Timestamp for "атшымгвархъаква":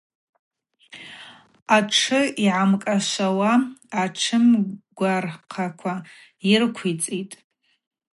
4.01-5.93